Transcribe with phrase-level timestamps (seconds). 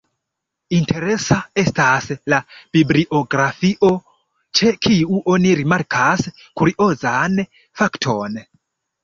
[0.75, 2.39] Interesa estas la
[2.77, 3.91] bibliografio,
[4.61, 6.27] ĉe kiu oni rimarkas
[6.63, 7.39] kuriozan
[7.85, 8.43] fakton.